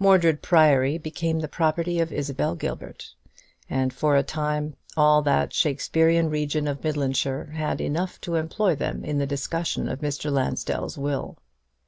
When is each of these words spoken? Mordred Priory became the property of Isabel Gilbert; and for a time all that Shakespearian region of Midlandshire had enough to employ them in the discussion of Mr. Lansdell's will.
Mordred 0.00 0.42
Priory 0.42 0.98
became 0.98 1.38
the 1.38 1.46
property 1.46 2.00
of 2.00 2.12
Isabel 2.12 2.56
Gilbert; 2.56 3.14
and 3.70 3.92
for 3.94 4.16
a 4.16 4.24
time 4.24 4.74
all 4.96 5.22
that 5.22 5.52
Shakespearian 5.54 6.30
region 6.30 6.66
of 6.66 6.82
Midlandshire 6.82 7.52
had 7.52 7.80
enough 7.80 8.20
to 8.22 8.34
employ 8.34 8.74
them 8.74 9.04
in 9.04 9.18
the 9.18 9.24
discussion 9.26 9.88
of 9.88 10.00
Mr. 10.00 10.32
Lansdell's 10.32 10.98
will. 10.98 11.38